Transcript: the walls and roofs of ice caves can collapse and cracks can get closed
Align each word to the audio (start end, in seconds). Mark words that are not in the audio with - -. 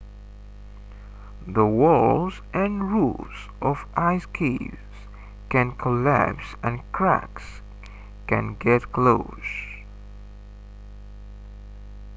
the 1.47 1.67
walls 1.67 2.41
and 2.55 2.91
roofs 2.91 3.49
of 3.61 3.85
ice 3.95 4.25
caves 4.25 4.89
can 5.47 5.73
collapse 5.73 6.55
and 6.63 6.81
cracks 6.91 7.61
can 8.25 8.55
get 8.55 8.91
closed 8.91 9.85